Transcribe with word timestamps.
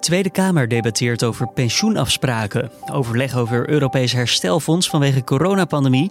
Tweede 0.00 0.30
Kamer 0.30 0.68
debatteert 0.68 1.24
over 1.24 1.48
pensioenafspraken, 1.48 2.70
overleg 2.92 3.36
over 3.36 3.68
Europees 3.68 4.12
herstelfonds 4.12 4.88
vanwege 4.88 5.24
coronapandemie. 5.24 6.10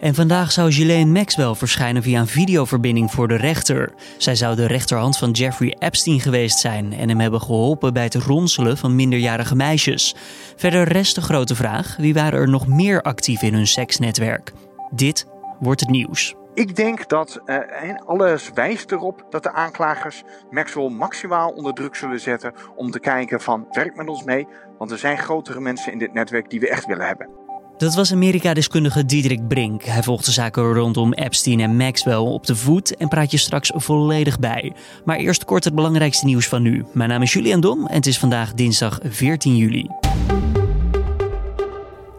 En 0.00 0.14
vandaag 0.14 0.52
zou 0.52 0.72
Ghislaine 0.72 1.10
Maxwell 1.12 1.54
verschijnen 1.54 2.02
via 2.02 2.20
een 2.20 2.26
videoverbinding 2.26 3.10
voor 3.10 3.28
de 3.28 3.36
rechter. 3.36 3.92
Zij 4.18 4.34
zou 4.34 4.56
de 4.56 4.66
rechterhand 4.66 5.18
van 5.18 5.30
Jeffrey 5.30 5.76
Epstein 5.78 6.20
geweest 6.20 6.58
zijn 6.58 6.92
en 6.92 7.08
hem 7.08 7.20
hebben 7.20 7.40
geholpen 7.40 7.92
bij 7.92 8.04
het 8.04 8.14
ronselen 8.14 8.78
van 8.78 8.96
minderjarige 8.96 9.56
meisjes. 9.56 10.14
Verder 10.56 10.88
rest 10.88 11.14
de 11.14 11.20
grote 11.20 11.54
vraag: 11.54 11.96
wie 11.98 12.14
waren 12.14 12.40
er 12.40 12.48
nog 12.48 12.66
meer 12.66 13.02
actief 13.02 13.42
in 13.42 13.54
hun 13.54 13.66
seksnetwerk? 13.66 14.52
Dit 14.90 15.26
wordt 15.60 15.80
het 15.80 15.90
nieuws. 15.90 16.34
Ik 16.54 16.76
denk 16.76 17.08
dat 17.08 17.40
uh, 17.46 17.58
alles 18.06 18.50
wijst 18.54 18.92
erop 18.92 19.26
dat 19.30 19.42
de 19.42 19.52
aanklagers 19.52 20.22
Maxwell 20.50 20.88
maximaal 20.88 21.50
onder 21.50 21.74
druk 21.74 21.94
zullen 21.94 22.20
zetten 22.20 22.54
om 22.76 22.90
te 22.90 23.00
kijken 23.00 23.40
van 23.40 23.66
werk 23.70 23.96
met 23.96 24.08
ons 24.08 24.24
mee, 24.24 24.46
want 24.78 24.90
er 24.90 24.98
zijn 24.98 25.18
grotere 25.18 25.60
mensen 25.60 25.92
in 25.92 25.98
dit 25.98 26.12
netwerk 26.12 26.50
die 26.50 26.60
we 26.60 26.68
echt 26.68 26.86
willen 26.86 27.06
hebben. 27.06 27.28
Dat 27.76 27.94
was 27.94 28.12
Amerika-deskundige 28.12 29.04
Diederik 29.04 29.48
Brink. 29.48 29.82
Hij 29.82 30.02
volgt 30.02 30.24
de 30.24 30.32
zaken 30.32 30.72
rondom 30.72 31.12
Epstein 31.12 31.60
en 31.60 31.76
Maxwell 31.76 32.16
op 32.16 32.46
de 32.46 32.56
voet 32.56 32.96
en 32.96 33.08
praat 33.08 33.30
je 33.30 33.36
straks 33.36 33.72
volledig 33.74 34.38
bij. 34.38 34.72
Maar 35.04 35.16
eerst 35.16 35.44
kort 35.44 35.64
het 35.64 35.74
belangrijkste 35.74 36.24
nieuws 36.24 36.48
van 36.48 36.62
nu. 36.62 36.84
Mijn 36.92 37.08
naam 37.08 37.22
is 37.22 37.32
Julian 37.32 37.60
Dom 37.60 37.86
en 37.86 37.94
het 37.94 38.06
is 38.06 38.18
vandaag 38.18 38.54
dinsdag 38.54 38.98
14 39.02 39.56
juli. 39.56 39.88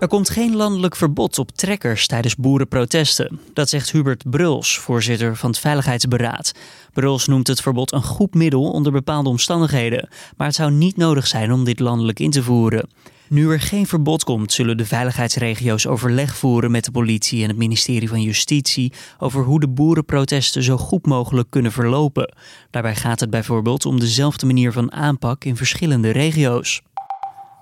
Er 0.03 0.09
komt 0.09 0.29
geen 0.29 0.55
landelijk 0.55 0.95
verbod 0.95 1.39
op 1.39 1.51
trekkers 1.51 2.07
tijdens 2.07 2.35
boerenprotesten. 2.35 3.39
Dat 3.53 3.69
zegt 3.69 3.91
Hubert 3.91 4.29
Bruls, 4.29 4.77
voorzitter 4.77 5.35
van 5.35 5.49
het 5.49 5.59
Veiligheidsberaad. 5.59 6.51
Bruls 6.93 7.27
noemt 7.27 7.47
het 7.47 7.61
verbod 7.61 7.93
een 7.93 8.03
goed 8.03 8.33
middel 8.33 8.71
onder 8.71 8.91
bepaalde 8.91 9.29
omstandigheden. 9.29 10.09
Maar 10.37 10.47
het 10.47 10.55
zou 10.55 10.71
niet 10.71 10.97
nodig 10.97 11.27
zijn 11.27 11.51
om 11.51 11.63
dit 11.63 11.79
landelijk 11.79 12.19
in 12.19 12.31
te 12.31 12.43
voeren. 12.43 12.89
Nu 13.29 13.51
er 13.51 13.59
geen 13.59 13.87
verbod 13.87 14.23
komt, 14.23 14.53
zullen 14.53 14.77
de 14.77 14.85
veiligheidsregio's 14.85 15.87
overleg 15.87 16.35
voeren 16.35 16.71
met 16.71 16.85
de 16.85 16.91
politie 16.91 17.41
en 17.41 17.47
het 17.47 17.57
ministerie 17.57 18.09
van 18.09 18.21
Justitie 18.21 18.93
over 19.19 19.43
hoe 19.43 19.59
de 19.59 19.69
boerenprotesten 19.69 20.63
zo 20.63 20.77
goed 20.77 21.05
mogelijk 21.05 21.49
kunnen 21.49 21.71
verlopen. 21.71 22.35
Daarbij 22.69 22.95
gaat 22.95 23.19
het 23.19 23.29
bijvoorbeeld 23.29 23.85
om 23.85 23.99
dezelfde 23.99 24.45
manier 24.45 24.71
van 24.71 24.91
aanpak 24.91 25.43
in 25.43 25.55
verschillende 25.55 26.09
regio's. 26.09 26.81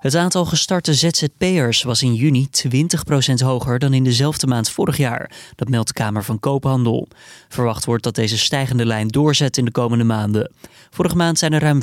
Het 0.02 0.16
aantal 0.16 0.44
gestarte 0.44 0.94
ZZP'ers 0.94 1.82
was 1.82 2.02
in 2.02 2.14
juni 2.14 2.48
20% 2.68 3.34
hoger 3.44 3.78
dan 3.78 3.94
in 3.94 4.04
dezelfde 4.04 4.46
maand 4.46 4.70
vorig 4.70 4.96
jaar. 4.96 5.30
Dat 5.56 5.68
meldt 5.68 5.88
de 5.88 5.94
Kamer 5.94 6.24
van 6.24 6.40
Koophandel. 6.40 7.08
Verwacht 7.48 7.84
wordt 7.84 8.02
dat 8.02 8.14
deze 8.14 8.38
stijgende 8.38 8.86
lijn 8.86 9.08
doorzet 9.08 9.56
in 9.56 9.64
de 9.64 9.70
komende 9.70 10.04
maanden. 10.04 10.52
Vorige 10.90 11.16
maand 11.16 11.38
zijn 11.38 11.52
er 11.52 11.60
ruim 11.60 11.80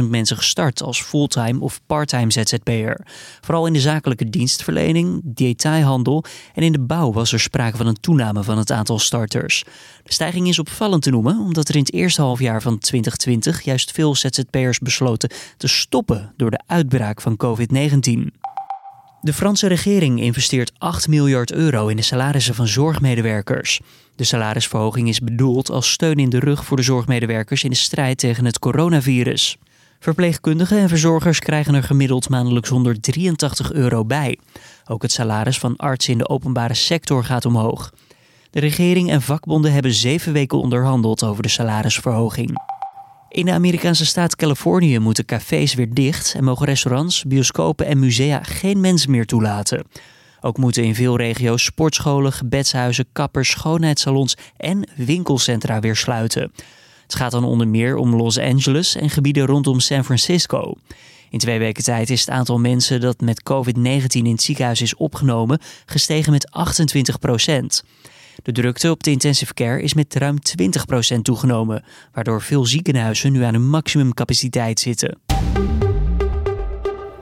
15.000 0.00 0.08
mensen 0.08 0.36
gestart 0.36 0.82
als 0.82 1.02
fulltime 1.02 1.60
of 1.60 1.80
parttime 1.86 2.32
ZZP'er. 2.32 3.06
Vooral 3.40 3.66
in 3.66 3.72
de 3.72 3.80
zakelijke 3.80 4.30
dienstverlening, 4.30 5.20
detailhandel 5.24 6.24
en 6.54 6.62
in 6.62 6.72
de 6.72 6.80
bouw 6.80 7.12
was 7.12 7.32
er 7.32 7.40
sprake 7.40 7.76
van 7.76 7.86
een 7.86 8.00
toename 8.00 8.42
van 8.42 8.58
het 8.58 8.72
aantal 8.72 8.98
starters. 8.98 9.64
De 10.02 10.12
stijging 10.12 10.48
is 10.48 10.58
opvallend 10.58 11.02
te 11.02 11.10
noemen 11.10 11.38
omdat 11.38 11.68
er 11.68 11.74
in 11.74 11.80
het 11.80 11.92
eerste 11.92 12.22
halfjaar 12.22 12.62
van 12.62 12.78
2020 12.78 13.60
juist 13.60 13.92
veel 13.92 14.14
ZZP'ers 14.14 14.78
besloten 14.78 15.30
te 15.56 15.68
stoppen 15.68 16.32
door 16.36 16.50
de 16.50 16.60
uitbraak 16.66 17.20
van 17.20 17.36
COVID-19. 17.44 18.38
De 19.20 19.32
Franse 19.32 19.66
regering 19.66 20.20
investeert 20.20 20.72
8 20.78 21.08
miljard 21.08 21.52
euro 21.52 21.88
in 21.88 21.96
de 21.96 22.02
salarissen 22.02 22.54
van 22.54 22.66
zorgmedewerkers. 22.66 23.80
De 24.16 24.24
salarisverhoging 24.24 25.08
is 25.08 25.20
bedoeld 25.20 25.70
als 25.70 25.90
steun 25.90 26.16
in 26.16 26.30
de 26.30 26.38
rug 26.38 26.64
voor 26.64 26.76
de 26.76 26.82
zorgmedewerkers 26.82 27.64
in 27.64 27.70
de 27.70 27.76
strijd 27.76 28.18
tegen 28.18 28.44
het 28.44 28.58
coronavirus. 28.58 29.56
Verpleegkundigen 30.00 30.78
en 30.78 30.88
verzorgers 30.88 31.38
krijgen 31.38 31.74
er 31.74 31.82
gemiddeld 31.82 32.28
maandelijks 32.28 32.68
183 32.68 33.72
euro 33.72 34.04
bij. 34.04 34.38
Ook 34.86 35.02
het 35.02 35.12
salaris 35.12 35.58
van 35.58 35.76
artsen 35.76 36.12
in 36.12 36.18
de 36.18 36.28
openbare 36.28 36.74
sector 36.74 37.24
gaat 37.24 37.44
omhoog. 37.44 37.92
De 38.50 38.60
regering 38.60 39.10
en 39.10 39.22
vakbonden 39.22 39.72
hebben 39.72 39.92
zeven 39.92 40.32
weken 40.32 40.58
onderhandeld 40.58 41.24
over 41.24 41.42
de 41.42 41.48
salarisverhoging. 41.48 42.77
In 43.28 43.44
de 43.44 43.52
Amerikaanse 43.52 44.06
staat 44.06 44.36
Californië 44.36 44.98
moeten 44.98 45.24
cafés 45.24 45.74
weer 45.74 45.94
dicht 45.94 46.34
en 46.34 46.44
mogen 46.44 46.66
restaurants, 46.66 47.24
bioscopen 47.24 47.86
en 47.86 47.98
musea 47.98 48.42
geen 48.42 48.80
mensen 48.80 49.10
meer 49.10 49.26
toelaten. 49.26 49.84
Ook 50.40 50.58
moeten 50.58 50.84
in 50.84 50.94
veel 50.94 51.16
regio's 51.16 51.64
sportscholen, 51.64 52.32
gebedshuizen, 52.32 53.06
kappers, 53.12 53.50
schoonheidssalons 53.50 54.36
en 54.56 54.88
winkelcentra 54.96 55.80
weer 55.80 55.96
sluiten. 55.96 56.52
Het 57.02 57.14
gaat 57.14 57.30
dan 57.30 57.44
onder 57.44 57.68
meer 57.68 57.96
om 57.96 58.14
Los 58.14 58.38
Angeles 58.38 58.96
en 58.96 59.10
gebieden 59.10 59.46
rondom 59.46 59.80
San 59.80 60.04
Francisco. 60.04 60.74
In 61.30 61.38
twee 61.38 61.58
weken 61.58 61.84
tijd 61.84 62.10
is 62.10 62.20
het 62.20 62.30
aantal 62.30 62.58
mensen 62.58 63.00
dat 63.00 63.20
met 63.20 63.42
COVID-19 63.42 64.06
in 64.06 64.26
het 64.26 64.42
ziekenhuis 64.42 64.80
is 64.80 64.96
opgenomen 64.96 65.60
gestegen 65.86 66.32
met 66.32 66.50
28 66.50 67.18
procent. 67.18 67.82
De 68.42 68.52
drukte 68.52 68.90
op 68.90 69.02
de 69.02 69.10
intensive 69.10 69.54
care 69.54 69.82
is 69.82 69.94
met 69.94 70.14
ruim 70.14 70.36
20% 71.16 71.20
toegenomen, 71.22 71.84
waardoor 72.12 72.42
veel 72.42 72.66
ziekenhuizen 72.66 73.32
nu 73.32 73.42
aan 73.42 73.54
hun 73.54 73.68
maximumcapaciteit 73.68 74.80
zitten. 74.80 75.18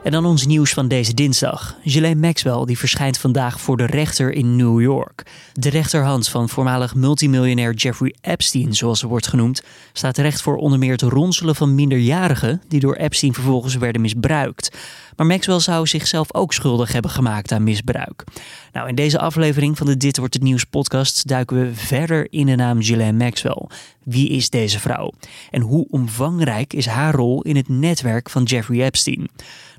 En 0.07 0.13
dan 0.13 0.25
ons 0.25 0.45
nieuws 0.45 0.73
van 0.73 0.87
deze 0.87 1.13
dinsdag. 1.13 1.77
Ghislaine 1.81 2.19
Maxwell 2.19 2.65
die 2.65 2.77
verschijnt 2.77 3.17
vandaag 3.17 3.61
voor 3.61 3.77
de 3.77 3.85
rechter 3.85 4.31
in 4.31 4.55
New 4.55 4.81
York. 4.81 5.25
De 5.53 5.69
rechterhand 5.69 6.29
van 6.29 6.49
voormalig 6.49 6.95
multimiljonair 6.95 7.73
Jeffrey 7.73 8.15
Epstein, 8.21 8.73
zoals 8.73 8.99
ze 8.99 9.07
wordt 9.07 9.27
genoemd, 9.27 9.61
staat 9.93 10.13
terecht 10.13 10.41
voor 10.41 10.55
onder 10.55 10.79
meer 10.79 10.91
het 10.91 11.01
ronselen 11.01 11.55
van 11.55 11.75
minderjarigen 11.75 12.61
die 12.67 12.79
door 12.79 12.95
Epstein 12.95 13.33
vervolgens 13.33 13.75
werden 13.75 14.01
misbruikt. 14.01 14.77
Maar 15.17 15.25
Maxwell 15.25 15.59
zou 15.59 15.87
zichzelf 15.87 16.33
ook 16.33 16.53
schuldig 16.53 16.91
hebben 16.91 17.11
gemaakt 17.11 17.51
aan 17.51 17.63
misbruik. 17.63 18.23
Nou, 18.71 18.87
in 18.87 18.95
deze 18.95 19.19
aflevering 19.19 19.77
van 19.77 19.87
de 19.87 19.97
Dit 19.97 20.17
wordt 20.17 20.33
het 20.33 20.43
nieuws 20.43 20.63
podcast 20.63 21.27
duiken 21.27 21.59
we 21.61 21.75
verder 21.75 22.27
in 22.29 22.45
de 22.45 22.55
naam 22.55 22.81
Ghislaine 22.81 23.23
Maxwell. 23.23 23.67
Wie 24.03 24.29
is 24.29 24.49
deze 24.49 24.79
vrouw? 24.79 25.13
En 25.51 25.61
hoe 25.61 25.87
omvangrijk 25.89 26.73
is 26.73 26.85
haar 26.85 27.13
rol 27.13 27.41
in 27.41 27.55
het 27.55 27.69
netwerk 27.69 28.29
van 28.29 28.43
Jeffrey 28.43 28.85
Epstein? 28.85 29.29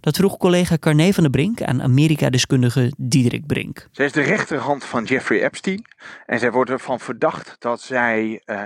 Dat 0.01 0.17
vroeg 0.17 0.37
collega 0.37 0.77
Carne 0.79 1.15
van 1.15 1.23
der 1.23 1.33
Brink 1.33 1.63
aan 1.63 1.83
Amerika-deskundige 1.83 2.93
Diederik 2.97 3.47
Brink. 3.47 3.89
Zij 3.93 4.07
is 4.07 4.13
de 4.13 4.23
rechterhand 4.23 4.85
van 4.85 5.05
Jeffrey 5.05 5.45
Epstein. 5.45 5.85
En 6.27 6.39
zij 6.39 6.53
wordt 6.53 6.71
ervan 6.71 7.01
verdacht 7.01 7.57
dat 7.59 7.81
zij 7.81 8.43
uh, 8.47 8.63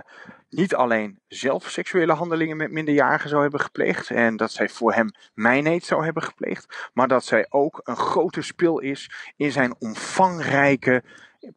niet 0.52 0.74
alleen 0.74 1.18
zelf 1.28 1.70
seksuele 1.70 2.12
handelingen 2.12 2.56
met 2.56 2.70
minderjarigen 2.70 3.28
zou 3.28 3.42
hebben 3.42 3.60
gepleegd. 3.60 4.10
En 4.10 4.36
dat 4.36 4.52
zij 4.52 4.68
voor 4.68 4.92
hem 4.92 5.10
mijneed 5.34 5.84
zou 5.84 6.04
hebben 6.04 6.22
gepleegd. 6.22 6.90
Maar 6.92 7.08
dat 7.08 7.24
zij 7.24 7.46
ook 7.48 7.80
een 7.84 7.96
grote 7.96 8.42
spil 8.42 8.78
is 8.78 9.10
in 9.36 9.52
zijn 9.52 9.74
omvangrijke 9.78 11.02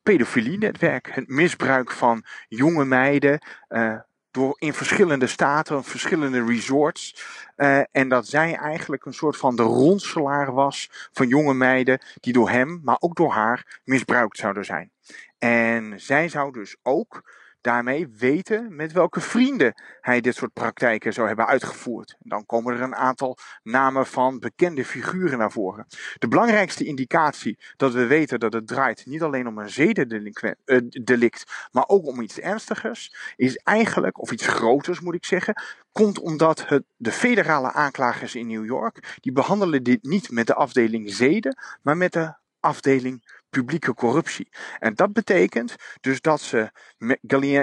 pedofilie-netwerk. 0.03 1.09
Het 1.11 1.27
misbruik 1.27 1.91
van 1.91 2.25
jonge 2.47 2.85
meiden. 2.85 3.39
Uh, 3.69 3.99
door 4.31 4.55
in 4.59 4.73
verschillende 4.73 5.27
staten, 5.27 5.83
verschillende 5.83 6.45
resorts. 6.45 7.25
Uh, 7.57 7.81
en 7.91 8.09
dat 8.09 8.27
zij 8.27 8.55
eigenlijk 8.55 9.05
een 9.05 9.13
soort 9.13 9.37
van 9.37 9.55
de 9.55 9.63
ronselaar 9.63 10.53
was 10.53 11.09
van 11.11 11.27
jonge 11.27 11.53
meiden 11.53 11.99
die 12.19 12.33
door 12.33 12.49
hem, 12.49 12.81
maar 12.83 12.97
ook 12.99 13.15
door 13.15 13.31
haar, 13.31 13.79
misbruikt 13.83 14.37
zouden 14.37 14.65
zijn. 14.65 14.91
En 15.37 16.01
zij 16.01 16.29
zou 16.29 16.51
dus 16.51 16.75
ook 16.83 17.23
daarmee 17.65 18.07
weten 18.17 18.75
met 18.75 18.91
welke 18.91 19.21
vrienden 19.21 19.73
hij 20.01 20.21
dit 20.21 20.35
soort 20.35 20.53
praktijken 20.53 21.13
zou 21.13 21.27
hebben 21.27 21.47
uitgevoerd. 21.47 22.15
Dan 22.19 22.45
komen 22.45 22.73
er 22.73 22.81
een 22.81 22.95
aantal 22.95 23.37
namen 23.63 24.05
van 24.05 24.39
bekende 24.39 24.85
figuren 24.85 25.37
naar 25.37 25.51
voren. 25.51 25.85
De 26.17 26.27
belangrijkste 26.27 26.85
indicatie 26.85 27.59
dat 27.75 27.93
we 27.93 28.05
weten 28.05 28.39
dat 28.39 28.53
het 28.53 28.67
draait 28.67 29.05
niet 29.05 29.21
alleen 29.21 29.47
om 29.47 29.57
een 29.57 29.69
zedendelict, 29.69 31.43
uh, 31.45 31.55
maar 31.71 31.87
ook 31.87 32.05
om 32.05 32.21
iets 32.21 32.39
ernstigers, 32.39 33.33
is 33.35 33.55
eigenlijk, 33.55 34.21
of 34.21 34.31
iets 34.31 34.47
groters 34.47 34.99
moet 34.99 35.15
ik 35.15 35.25
zeggen, 35.25 35.61
komt 35.91 36.19
omdat 36.19 36.67
het, 36.67 36.83
de 36.95 37.11
federale 37.11 37.71
aanklagers 37.71 38.35
in 38.35 38.47
New 38.47 38.65
York, 38.65 39.17
die 39.21 39.31
behandelen 39.31 39.83
dit 39.83 40.03
niet 40.03 40.31
met 40.31 40.47
de 40.47 40.55
afdeling 40.55 41.13
zeden, 41.13 41.57
maar 41.81 41.97
met 41.97 42.13
de 42.13 42.33
afdeling 42.59 43.43
publieke 43.55 43.93
corruptie. 43.93 44.49
En 44.79 44.93
dat 44.95 45.13
betekent 45.13 45.75
dus 46.01 46.21
dat 46.21 46.41
ze 46.41 46.71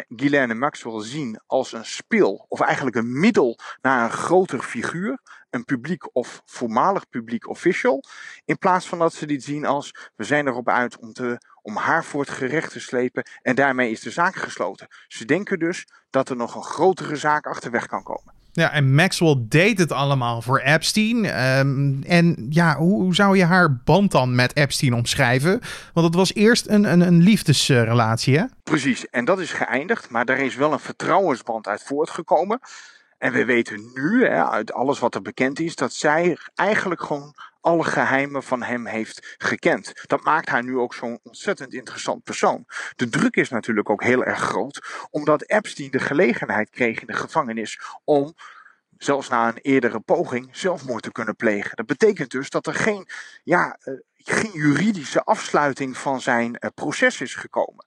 Ghislaine 0.09 0.55
Maxwell 0.55 1.03
zien 1.03 1.41
als 1.47 1.73
een 1.73 1.85
spil, 1.85 2.45
of 2.49 2.61
eigenlijk 2.61 2.97
een 2.97 3.21
middel 3.21 3.59
naar 3.81 4.05
een 4.05 4.11
groter 4.11 4.61
figuur, 4.61 5.21
een 5.51 5.65
publiek 5.65 6.17
of 6.17 6.43
voormalig 6.45 7.09
publiek 7.09 7.49
official, 7.49 8.05
in 8.45 8.59
plaats 8.59 8.89
van 8.89 8.99
dat 8.99 9.15
ze 9.15 9.27
dit 9.27 9.45
zien 9.45 9.65
als 9.65 10.11
we 10.17 10.25
zijn 10.25 10.47
erop 10.47 10.69
uit 10.69 10.99
om, 10.99 11.13
te, 11.13 11.41
om 11.63 11.77
haar 11.77 12.05
voor 12.05 12.21
het 12.21 12.31
gerecht 12.31 12.73
te 12.73 12.81
slepen 12.81 13.27
en 13.43 13.55
daarmee 13.55 13.91
is 13.91 14.01
de 14.01 14.11
zaak 14.11 14.35
gesloten. 14.35 14.89
Ze 15.09 15.25
denken 15.25 15.59
dus 15.59 15.87
dat 16.11 16.29
er 16.29 16.37
nog 16.37 16.55
een 16.55 16.63
grotere 16.63 17.17
zaak 17.17 17.47
achterweg 17.47 17.87
kan 17.87 18.03
komen. 18.03 18.42
Ja, 18.55 18.73
en 18.73 18.95
Maxwell 18.95 19.37
deed 19.39 19.79
het 19.79 19.93
allemaal 19.93 20.43
voor 20.43 20.59
Epstein. 20.59 21.49
Um, 21.59 22.03
en 22.03 22.47
ja, 22.49 22.77
hoe 22.77 23.15
zou 23.15 23.37
je 23.37 23.45
haar 23.45 23.77
band 23.85 24.11
dan 24.11 24.35
met 24.35 24.57
Epstein 24.57 24.95
omschrijven? 24.95 25.61
Want 25.93 26.07
het 26.07 26.15
was 26.15 26.35
eerst 26.35 26.69
een, 26.69 26.85
een, 26.85 27.01
een 27.01 27.23
liefdesrelatie, 27.23 28.39
hè? 28.39 28.45
Precies, 28.63 29.09
en 29.11 29.25
dat 29.25 29.41
is 29.41 29.53
geëindigd. 29.53 30.11
Maar 30.11 30.25
daar 30.25 30.39
is 30.39 30.55
wel 30.55 30.73
een 30.73 30.79
vertrouwensband 30.79 31.67
uit 31.67 31.83
voortgekomen. 31.83 32.61
En 33.23 33.33
we 33.33 33.45
weten 33.45 33.91
nu, 33.95 34.27
hè, 34.27 34.49
uit 34.49 34.73
alles 34.73 34.99
wat 34.99 35.15
er 35.15 35.23
bekend 35.23 35.61
is, 35.61 35.77
dat 35.77 35.93
zij 35.93 36.39
eigenlijk 36.55 37.03
gewoon 37.03 37.35
alle 37.61 37.85
geheimen 37.85 38.43
van 38.43 38.63
hem 38.63 38.87
heeft 38.87 39.35
gekend. 39.39 39.93
Dat 40.07 40.25
maakt 40.25 40.49
haar 40.49 40.65
nu 40.65 40.79
ook 40.79 40.95
zo'n 40.95 41.19
ontzettend 41.23 41.75
interessant 41.75 42.23
persoon. 42.23 42.67
De 42.97 43.09
druk 43.09 43.37
is 43.37 43.49
natuurlijk 43.49 43.91
ook 43.91 44.03
heel 44.03 44.25
erg 44.25 44.39
groot, 44.39 45.07
omdat 45.11 45.43
Epstein 45.43 45.91
de 45.91 45.99
gelegenheid 45.99 46.71
kreeg 46.71 47.01
in 47.01 47.07
de 47.07 47.13
gevangenis 47.13 47.81
om 48.05 48.35
zelfs 48.99 49.29
na 49.29 49.49
een 49.49 49.59
eerdere 49.59 50.01
poging 50.01 50.49
zelfmoord 50.57 51.03
te 51.03 51.13
kunnen 51.13 51.37
plegen. 51.37 51.77
Dat 51.77 51.87
betekent 51.87 52.31
dus 52.31 52.51
dat 52.51 52.67
er 52.67 52.75
geen, 52.75 53.09
ja, 53.43 53.79
uh, 53.85 53.95
geen 54.17 54.53
juridische 54.53 55.23
afsluiting 55.23 55.97
van 55.97 56.21
zijn 56.21 56.57
uh, 56.61 56.71
proces 56.75 57.21
is 57.21 57.35
gekomen. 57.35 57.85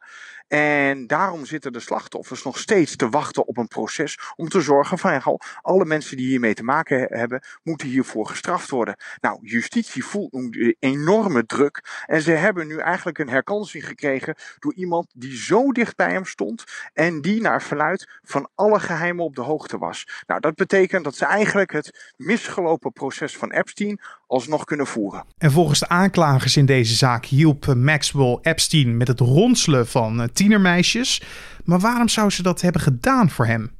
En 0.48 1.08
daarom 1.08 1.46
zitten 1.46 1.74
de 1.74 1.80
slachtoffers 1.80 2.44
nog 2.44 2.58
steeds 2.58 2.96
te 2.96 3.10
wachten 3.10 3.48
op 3.48 3.58
een 3.58 3.68
proces 3.68 4.20
om 4.36 4.50
te 4.50 4.62
zorgen 4.62 4.98
van 4.98 5.14
ja, 5.14 5.38
alle 5.62 5.86
mensen 5.86 6.18
die 6.18 6.28
hiermee 6.28 6.54
te 6.54 6.64
maken 6.64 7.18
hebben, 7.18 7.44
moeten 7.64 7.88
hiervoor 7.88 8.28
gestraft 8.28 8.70
worden. 8.70 8.96
Nou, 9.22 9.40
justitie 9.42 10.06
voelt 10.06 10.34
een 10.34 10.76
enorme 10.80 11.46
druk 11.46 12.04
en 12.06 12.22
ze 12.22 12.32
hebben 12.32 12.68
nu 12.68 12.78
eigenlijk 12.78 13.18
een 13.18 13.30
herkansing 13.30 13.86
gekregen 13.86 14.36
door 14.60 14.74
iemand 14.74 15.08
die 15.16 15.38
zo 15.38 15.72
dicht 15.72 15.96
bij 15.96 16.12
hem 16.12 16.26
stond 16.26 16.64
en 16.94 17.22
die 17.22 17.42
naar 17.42 17.62
verluid 17.62 18.20
van 18.24 18.50
alle 18.56 18.80
geheimen 18.80 19.26
op 19.26 19.36
de 19.36 19.42
hoogte 19.42 19.78
was. 19.78 20.24
Nou, 20.28 20.40
dat 20.40 20.56
betekent 20.56 21.04
dat 21.04 21.16
ze 21.16 21.26
eigenlijk 21.26 21.72
het 21.72 22.14
misgelopen 22.18 22.92
proces 22.92 23.38
van 23.38 23.52
Epstein 23.52 24.00
alsnog 24.28 24.64
kunnen 24.64 24.88
voeren. 24.88 25.26
En 25.38 25.52
volgens 25.52 25.80
de 25.80 25.88
aanklagers 25.88 26.58
in 26.58 26.66
deze 26.66 26.96
zaak 26.96 27.26
hielp 27.26 27.74
Maxwell 27.76 28.38
Epstein 28.42 28.98
met 28.98 29.08
het 29.08 29.20
ronselen 29.20 29.88
van 29.88 30.22
eh, 30.22 30.28
tienermeisjes. 30.28 31.22
Maar 31.64 31.80
waarom 31.80 32.08
zou 32.08 32.30
ze 32.30 32.44
dat 32.44 32.62
hebben 32.62 32.82
gedaan 32.82 33.30
voor 33.30 33.46
hem? 33.46 33.72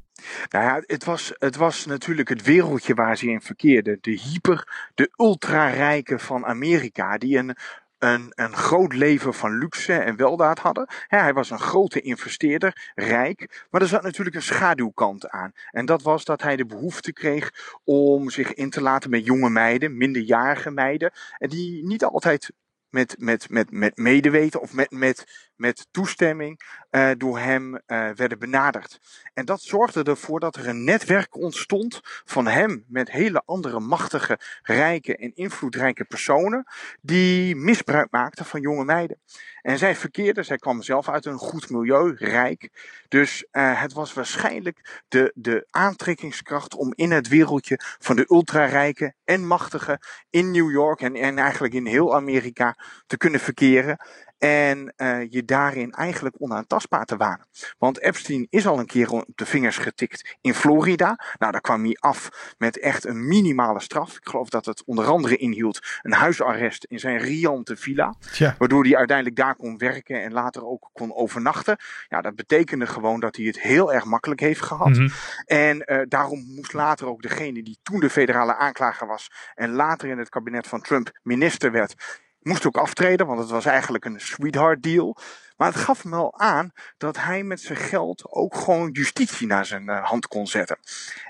Nou 0.50 0.66
ja, 0.66 0.84
het 0.86 1.04
was, 1.04 1.34
het 1.38 1.56
was 1.56 1.86
natuurlijk 1.86 2.30
het 2.30 2.44
wereldje 2.44 2.94
waar 2.94 3.18
ze 3.18 3.30
in 3.30 3.42
verkeerde. 3.42 3.98
De 4.02 4.12
hyper, 4.12 4.90
de 4.96 5.12
ultra-rijken 5.18 6.20
van 6.20 6.46
Amerika, 6.46 7.18
die 7.18 7.38
een, 7.38 7.56
een, 8.00 8.56
groot 8.56 8.94
leven 8.94 9.34
van 9.34 9.58
luxe 9.58 9.94
en 9.94 10.16
weldaad 10.16 10.60
hadden. 10.60 10.88
hij 11.08 11.34
was 11.34 11.50
een 11.50 11.60
grote 11.60 12.02
investeerder, 12.02 12.92
rijk, 12.96 13.66
maar 13.70 13.82
er 13.82 13.88
zat 13.88 14.04
natuurlijk 14.04 14.36
een 14.36 14.42
schaduwkant 14.42 15.30
aan. 15.30 15.52
En 15.72 15.86
dat 15.86 16.02
was 16.02 16.26
dat 16.26 16.42
hij 16.42 16.56
de 16.56 16.66
behoefte 16.66 17.14
kreeg 17.14 17.78
om 17.84 18.30
zich 18.30 18.54
in 18.54 18.70
te 18.70 18.82
laten 18.82 19.10
met 19.10 19.26
jonge 19.26 19.50
meiden, 19.50 19.98
minderjarige 19.98 20.72
meiden, 20.72 21.12
en 21.38 21.50
die 21.50 21.86
niet 21.86 22.04
altijd 22.04 22.52
met, 22.90 23.16
met, 23.20 23.50
met, 23.50 23.72
met 23.72 23.98
medeweten 23.98 24.62
of 24.62 24.74
met, 24.74 24.92
met, 24.92 25.52
met 25.56 25.88
toestemming 25.92 26.60
uh, 26.92 27.12
door 27.18 27.40
hem 27.40 27.74
uh, 27.74 27.80
werden 28.16 28.40
benaderd. 28.40 29.00
En 29.34 29.46
dat 29.46 29.62
zorgde 29.62 30.04
ervoor 30.04 30.40
dat 30.40 30.56
er 30.56 30.68
een 30.68 30.84
netwerk 30.84 31.36
ontstond 31.36 32.00
van 32.04 32.48
hem 32.48 32.86
met 32.88 33.12
hele 33.12 33.42
andere 33.46 33.80
machtige, 33.80 34.40
rijke 34.62 35.18
en 35.18 35.36
invloedrijke 35.36 36.04
personen 36.04 36.66
die 37.02 37.56
misbruik 37.56 38.12
maakten 38.12 38.46
van 38.46 38.62
jonge 38.62 38.86
meiden. 38.86 39.20
En 39.62 39.78
zij 39.78 39.96
verkeerde, 39.96 40.44
zij 40.44 40.58
kwam 40.58 40.82
zelf 40.82 41.10
uit 41.10 41.26
een 41.26 41.38
goed 41.38 41.70
milieu, 41.70 42.16
rijk. 42.18 42.70
Dus 43.08 43.46
uh, 43.52 43.82
het 43.82 43.94
was 43.94 44.14
waarschijnlijk 44.14 45.04
de, 45.08 45.32
de 45.36 45.68
aantrekkingskracht 45.70 46.76
om 46.76 46.94
in 46.96 47.12
het 47.12 47.28
wereldje 47.28 47.80
van 48.00 48.16
de 48.16 48.26
ultrarijken 48.30 49.16
en 49.24 49.48
machtigen 49.48 50.00
in 50.30 50.52
New 50.52 50.72
York 50.72 51.02
en, 51.02 51.16
en 51.16 51.38
eigenlijk 51.38 51.74
in 51.74 51.86
heel 51.86 52.16
Amerika 52.16 52.78
te 53.08 53.18
kunnen 53.18 53.40
verkeren. 53.40 53.98
En 54.38 54.94
uh, 54.98 55.32
je 55.32 55.46
daarin 55.46 55.92
eigenlijk 55.92 56.36
onaantastbaar 56.40 57.06
te 57.06 57.18
wanen. 57.18 57.48
Want 57.78 58.02
Epstein 58.02 58.48
is 58.50 58.68
al 58.68 58.80
een 58.80 58.86
keer 58.86 59.10
op 59.10 59.26
de 59.36 59.46
vingers 59.46 59.78
getikt 59.78 60.36
in 60.42 60.54
Florida. 60.54 61.20
Nou, 61.38 61.52
daar 61.52 61.62
kwam 61.62 61.84
hij 61.84 61.98
af 62.00 62.54
met 62.58 62.80
echt 62.80 63.06
een 63.06 63.28
minimale 63.28 63.82
straf. 63.82 64.16
Ik 64.16 64.28
geloof 64.28 64.50
dat 64.50 64.66
het 64.66 64.84
onder 64.86 65.06
andere 65.06 65.36
inhield 65.36 65.80
een 66.02 66.14
huisarrest 66.14 66.84
in 66.84 67.00
zijn 67.00 67.18
riante 67.18 67.76
villa. 67.76 68.16
Tja. 68.32 68.56
Waardoor 68.58 68.84
hij 68.84 68.96
uiteindelijk 68.96 69.38
daar 69.38 69.56
kon 69.56 69.78
werken 69.78 70.24
en 70.24 70.34
later 70.34 70.66
ook 70.66 70.90
kon 70.94 71.16
overnachten. 71.16 71.78
Ja, 72.08 72.22
dat 72.22 72.36
betekende 72.36 72.88
gewoon 72.88 73.20
dat 73.20 73.36
hij 73.36 73.46
het 73.46 73.62
heel 73.62 73.94
erg 73.94 74.06
makkelijk 74.06 74.40
heeft 74.40 74.62
gehad. 74.62 74.88
Mm 74.88 74.94
-hmm. 74.94 75.12
En 75.46 75.84
uh, 75.86 76.02
daarom 76.08 76.46
moest 76.56 76.74
later 76.74 77.08
ook 77.08 77.22
degene 77.22 77.64
die 77.64 77.80
toen 77.84 78.00
de 78.00 78.10
federale 78.10 78.56
aanklager 78.56 79.08
was 79.08 79.32
en 79.56 79.72
later 79.72 80.10
in 80.10 80.18
het 80.18 80.30
kabinet 80.30 80.68
van 80.68 80.82
Trump 80.82 81.20
minister 81.24 81.72
werd, 81.72 82.24
moest 82.46 82.66
ook 82.66 82.78
aftreden, 82.78 83.28
want 83.28 83.40
het 83.40 83.50
was 83.50 83.66
eigenlijk 83.66 84.06
een 84.06 84.20
sweetheart 84.20 84.84
deal. 84.84 85.18
Maar 85.58 85.68
het 85.68 85.82
gaf 85.82 86.02
hem 86.02 86.12
wel 86.12 86.40
aan 86.40 86.72
dat 86.98 87.18
hij 87.18 87.44
met 87.44 87.62
zijn 87.62 87.78
geld 87.78 88.24
ook 88.30 88.56
gewoon 88.56 88.92
justitie 88.92 89.48
naar 89.48 89.66
zijn 89.66 89.90
uh, 89.90 90.06
hand 90.06 90.28
kon 90.28 90.48
zetten. 90.48 90.78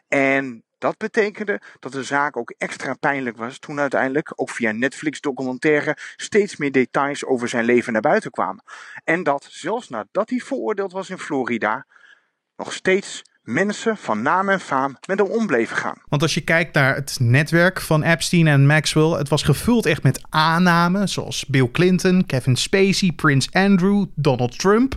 En 0.08 0.64
dat 0.78 0.98
betekende 0.98 1.62
dat 1.80 1.92
de 1.92 2.04
zaak 2.04 2.38
ook 2.38 2.54
extra 2.58 2.94
pijnlijk 2.94 3.38
was 3.38 3.60
toen 3.60 3.80
uiteindelijk, 3.80 4.32
ook 4.36 4.50
via 4.50 4.72
Netflix 4.72 5.22
documentaire, 5.22 5.98
steeds 6.16 6.56
meer 6.56 6.72
details 6.72 7.26
over 7.26 7.48
zijn 7.50 7.66
leven 7.66 7.94
naar 7.94 8.02
buiten 8.02 8.32
kwamen. 8.32 8.64
En 9.04 9.24
dat 9.24 9.48
zelfs 9.50 9.90
nadat 9.90 10.30
hij 10.30 10.40
veroordeeld 10.40 10.92
was 10.92 11.10
in 11.10 11.20
Florida, 11.20 11.86
nog 12.56 12.74
steeds 12.74 13.22
mensen 13.46 13.98
van 13.98 14.22
naam 14.22 14.50
en 14.50 14.60
faam 14.60 14.98
met 15.08 15.20
hem 15.20 15.28
om 15.28 15.48
bleven 15.48 15.78
gaan. 15.78 16.02
Want 16.10 16.22
als 16.22 16.34
je 16.34 16.42
kijkt 16.42 16.74
naar 16.74 16.96
het 16.96 17.18
netwerk 17.20 17.82
van 17.82 18.04
Epstein 18.04 18.48
en 18.48 18.66
Maxwell, 18.66 19.10
het 19.10 19.30
was 19.30 19.44
gevuld 19.44 19.86
echt 19.86 20.04
met 20.04 20.22
aannamen 20.30 21.10
zoals 21.10 21.46
Bill 21.46 21.70
Clinton, 21.72 22.26
Kevin 22.26 22.56
Spacey, 22.56 23.12
Prince 23.12 23.50
Andrew, 23.52 24.06
Donald 24.16 24.60
Trump. 24.60 24.96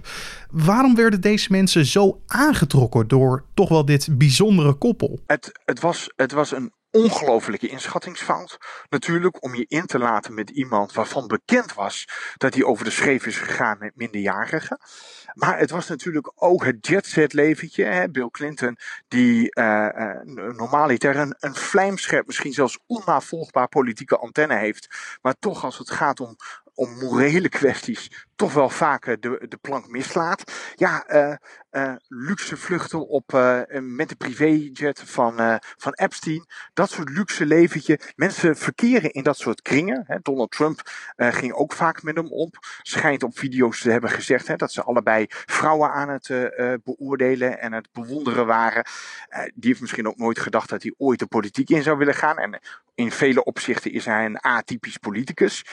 Waarom 0.50 0.94
werden 0.94 1.20
deze 1.20 1.52
mensen 1.52 1.86
zo 1.86 2.22
aangetrokken 2.26 3.08
door 3.08 3.44
toch 3.54 3.68
wel 3.68 3.84
dit 3.84 4.18
bijzondere 4.18 4.72
koppel? 4.72 5.20
Het, 5.26 5.52
het, 5.64 5.80
was, 5.80 6.12
het 6.16 6.32
was 6.32 6.52
een 6.52 6.72
ongelofelijke 6.90 7.68
inschattingsfout. 7.68 8.58
Natuurlijk 8.88 9.42
om 9.42 9.54
je 9.54 9.64
in 9.68 9.86
te 9.86 9.98
laten 9.98 10.34
met 10.34 10.50
iemand 10.50 10.92
waarvan 10.92 11.26
bekend 11.26 11.74
was 11.74 12.08
dat 12.36 12.54
hij 12.54 12.64
over 12.64 12.84
de 12.84 12.90
scheef 12.90 13.26
is 13.26 13.36
gegaan 13.36 13.78
met 13.78 13.96
minderjarigen. 13.96 14.78
Maar 15.38 15.58
het 15.58 15.70
was 15.70 15.88
natuurlijk 15.88 16.32
ook 16.34 16.64
het 16.64 16.86
jetset 16.86 17.32
leventje. 17.32 17.84
Hè? 17.84 18.10
Bill 18.10 18.28
Clinton, 18.30 18.76
die 19.08 19.58
uh, 19.58 19.88
uh, 19.96 20.20
een, 20.24 21.36
een 21.38 21.54
vlijmscherp, 21.54 22.26
misschien 22.26 22.52
zelfs 22.52 22.78
onnavolgbaar 22.86 23.68
politieke 23.68 24.16
antenne 24.16 24.56
heeft. 24.56 24.88
Maar 25.22 25.34
toch 25.38 25.64
als 25.64 25.78
het 25.78 25.90
gaat 25.90 26.20
om, 26.20 26.36
om 26.78 26.98
morele 26.98 27.48
kwesties 27.48 28.26
toch 28.36 28.52
wel 28.52 28.68
vaak 28.68 29.04
de, 29.04 29.46
de 29.48 29.56
plank 29.60 29.88
mislaat. 29.88 30.52
Ja, 30.74 31.04
uh, 31.14 31.34
uh, 31.70 31.94
luxe 32.08 32.56
vluchten 32.56 33.08
op, 33.08 33.32
uh, 33.32 33.60
met 33.80 34.08
de 34.08 34.16
privéjet 34.16 35.02
van, 35.04 35.60
van 35.76 35.92
Epstein. 35.92 36.46
Dat 36.72 36.90
soort 36.90 37.08
luxe 37.08 37.46
leventje. 37.46 38.00
Mensen 38.16 38.56
verkeren 38.56 39.10
in 39.10 39.22
dat 39.22 39.36
soort 39.36 39.62
kringen. 39.62 40.04
Hè. 40.06 40.18
Donald 40.22 40.50
Trump 40.50 40.80
ging 41.16 41.52
ook 41.52 41.72
vaak 41.72 42.02
met 42.02 42.16
hem 42.16 42.32
op. 42.32 42.56
Schijnt 42.82 43.22
op 43.22 43.38
video's 43.38 43.80
te 43.80 43.90
hebben 43.90 44.10
gezegd 44.10 44.46
hè, 44.46 44.56
dat 44.56 44.72
ze 44.72 44.82
allebei 44.82 45.26
vrouwen 45.28 45.90
aan 45.90 46.08
het 46.08 46.28
beoordelen 46.84 47.60
en 47.60 47.72
het 47.72 47.88
bewonderen 47.92 48.46
waren. 48.46 48.84
die 49.54 49.68
heeft 49.68 49.80
misschien 49.80 50.08
ook 50.08 50.18
nooit 50.18 50.38
gedacht 50.38 50.68
dat 50.68 50.82
hij 50.82 50.94
ooit 50.98 51.18
de 51.18 51.26
politiek 51.26 51.70
in 51.70 51.82
zou 51.82 51.98
willen 51.98 52.14
gaan. 52.14 52.38
En 52.38 52.60
in 52.98 53.10
vele 53.10 53.44
opzichten 53.44 53.92
is 53.92 54.04
hij 54.04 54.24
een 54.24 54.40
atypisch 54.40 54.96
politicus. 54.96 55.64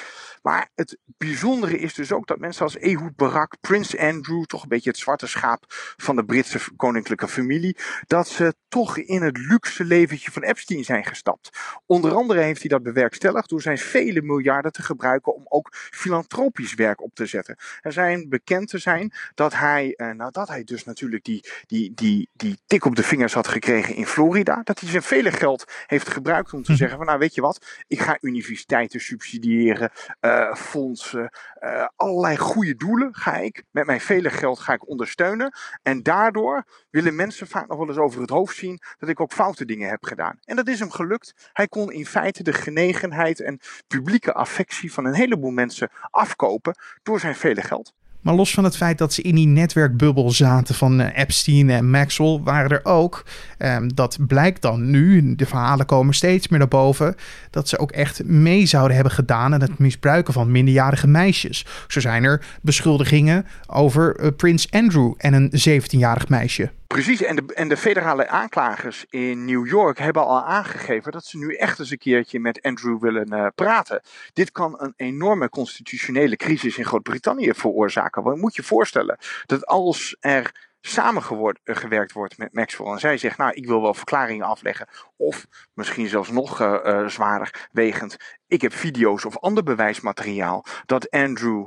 Maar 0.41 0.69
het 0.75 0.97
bijzondere 1.17 1.77
is 1.77 1.93
dus 1.93 2.11
ook 2.11 2.27
dat 2.27 2.39
mensen 2.39 2.63
als 2.63 2.77
Ehud 2.77 3.15
Barak, 3.15 3.55
Prins 3.61 3.97
Andrew, 3.97 4.43
toch 4.43 4.63
een 4.63 4.69
beetje 4.69 4.89
het 4.89 4.99
zwarte 4.99 5.27
schaap 5.27 5.63
van 5.97 6.15
de 6.15 6.25
Britse 6.25 6.59
koninklijke 6.75 7.27
familie, 7.27 7.77
dat 8.07 8.27
ze 8.27 8.55
toch 8.67 8.97
in 8.97 9.21
het 9.21 9.37
luxe 9.37 9.83
leventje 9.85 10.31
van 10.31 10.43
Epstein 10.43 10.83
zijn 10.83 11.05
gestapt. 11.05 11.49
Onder 11.85 12.13
andere 12.13 12.41
heeft 12.41 12.59
hij 12.59 12.69
dat 12.69 12.83
bewerkstelligd 12.83 13.49
door 13.49 13.61
zijn 13.61 13.77
vele 13.77 14.21
miljarden 14.21 14.71
te 14.71 14.81
gebruiken 14.81 15.35
om 15.35 15.45
ook 15.49 15.69
filantropisch 15.73 16.73
werk 16.73 17.01
op 17.01 17.15
te 17.15 17.25
zetten. 17.25 17.57
Er 17.81 17.91
zijn 17.91 18.29
bekend 18.29 18.67
te 18.67 18.77
zijn 18.77 19.13
dat 19.35 19.53
hij, 19.53 19.93
eh, 19.95 20.09
nadat 20.09 20.47
hij 20.47 20.63
dus 20.63 20.83
natuurlijk 20.83 21.23
die, 21.23 21.49
die, 21.67 21.91
die, 21.95 22.29
die 22.33 22.59
tik 22.67 22.85
op 22.85 22.95
de 22.95 23.03
vingers 23.03 23.33
had 23.33 23.47
gekregen 23.47 23.95
in 23.95 24.07
Florida, 24.07 24.61
dat 24.63 24.79
hij 24.79 24.89
zijn 24.89 25.03
vele 25.03 25.31
geld 25.31 25.63
heeft 25.85 26.09
gebruikt 26.09 26.53
om 26.53 26.63
te 26.63 26.71
hm. 26.71 26.77
zeggen 26.77 26.97
van 26.97 27.13
weet 27.17 27.35
je 27.35 27.41
wat, 27.41 27.83
ik 27.87 27.99
ga 27.99 28.17
universiteiten 28.21 28.99
subsidiëren, 29.01 29.91
uh, 30.21 30.55
fondsen, 30.55 31.29
uh, 31.63 31.87
allerlei 31.95 32.37
goede 32.37 32.75
doelen 32.75 33.15
ga 33.15 33.35
ik 33.35 33.63
met 33.71 33.85
mijn 33.85 34.01
vele 34.01 34.29
geld 34.29 34.59
ga 34.59 34.73
ik 34.73 34.87
ondersteunen. 34.87 35.53
En 35.81 36.03
daardoor 36.03 36.63
willen 36.89 37.15
mensen 37.15 37.47
vaak 37.47 37.67
nog 37.67 37.77
wel 37.77 37.87
eens 37.87 37.97
over 37.97 38.21
het 38.21 38.29
hoofd 38.29 38.55
zien 38.55 38.81
dat 38.99 39.09
ik 39.09 39.19
ook 39.19 39.33
foute 39.33 39.65
dingen 39.65 39.89
heb 39.89 40.03
gedaan. 40.03 40.39
En 40.43 40.55
dat 40.55 40.67
is 40.67 40.79
hem 40.79 40.91
gelukt. 40.91 41.49
Hij 41.53 41.67
kon 41.67 41.91
in 41.91 42.05
feite 42.05 42.43
de 42.43 42.53
genegenheid 42.53 43.39
en 43.39 43.59
publieke 43.87 44.33
affectie 44.33 44.93
van 44.93 45.05
een 45.05 45.13
heleboel 45.13 45.51
mensen 45.51 45.89
afkopen 46.09 46.75
door 47.03 47.19
zijn 47.19 47.35
vele 47.35 47.61
geld. 47.61 47.93
Maar 48.25 48.35
los 48.35 48.53
van 48.53 48.63
het 48.63 48.77
feit 48.77 48.97
dat 48.97 49.13
ze 49.13 49.21
in 49.21 49.35
die 49.35 49.47
netwerkbubbel 49.47 50.31
zaten 50.31 50.75
van 50.75 50.99
eh, 50.99 51.21
Epstein 51.21 51.69
en 51.69 51.89
Maxwell, 51.89 52.39
waren 52.43 52.69
er 52.69 52.85
ook, 52.85 53.25
um, 53.57 53.95
dat 53.95 54.17
blijkt 54.27 54.61
dan 54.61 54.89
nu, 54.89 55.35
de 55.35 55.45
verhalen 55.45 55.85
komen 55.85 56.13
steeds 56.13 56.47
meer 56.47 56.59
naar 56.59 56.67
boven, 56.67 57.15
dat 57.49 57.69
ze 57.69 57.77
ook 57.77 57.91
echt 57.91 58.23
mee 58.23 58.65
zouden 58.65 58.95
hebben 58.95 59.13
gedaan 59.13 59.53
aan 59.53 59.61
het 59.61 59.79
misbruiken 59.79 60.33
van 60.33 60.51
minderjarige 60.51 61.07
meisjes. 61.07 61.65
Zo 61.87 61.99
zijn 61.99 62.23
er 62.23 62.45
beschuldigingen 62.61 63.45
over 63.67 64.19
uh, 64.19 64.27
Prins 64.35 64.71
Andrew 64.71 65.13
en 65.17 65.33
een 65.33 65.51
17-jarig 65.69 66.29
meisje. 66.29 66.71
Precies, 66.95 67.21
en 67.21 67.35
de, 67.35 67.53
en 67.53 67.67
de 67.67 67.77
federale 67.77 68.27
aanklagers 68.27 69.05
in 69.09 69.45
New 69.45 69.67
York 69.67 69.97
hebben 69.97 70.25
al 70.25 70.45
aangegeven 70.45 71.11
dat 71.11 71.25
ze 71.25 71.37
nu 71.37 71.55
echt 71.55 71.79
eens 71.79 71.91
een 71.91 71.97
keertje 71.97 72.39
met 72.39 72.61
Andrew 72.61 73.01
willen 73.01 73.33
uh, 73.33 73.47
praten. 73.55 74.01
Dit 74.33 74.51
kan 74.51 74.75
een 74.77 74.93
enorme 74.95 75.49
constitutionele 75.49 76.35
crisis 76.35 76.77
in 76.77 76.85
Groot-Brittannië 76.85 77.53
veroorzaken. 77.53 78.23
Want 78.23 78.41
moet 78.41 78.55
je 78.55 78.63
voorstellen 78.63 79.17
dat 79.45 79.65
als 79.65 80.17
er 80.19 80.51
samengewerkt 80.81 82.11
wordt 82.11 82.37
met 82.37 82.53
Maxwell. 82.53 82.91
En 82.91 82.99
zij 82.99 83.17
zegt, 83.17 83.37
nou, 83.37 83.53
ik 83.53 83.67
wil 83.67 83.81
wel 83.81 83.93
verklaringen 83.93 84.45
afleggen. 84.45 84.87
Of 85.15 85.45
misschien 85.73 86.07
zelfs 86.07 86.31
nog 86.31 86.61
uh, 86.61 87.07
zwaarder 87.07 87.67
wegend. 87.71 88.17
Ik 88.47 88.61
heb 88.61 88.73
video's 88.73 89.25
of 89.25 89.37
ander 89.37 89.63
bewijsmateriaal 89.63 90.65
dat 90.85 91.09
Andrew 91.09 91.65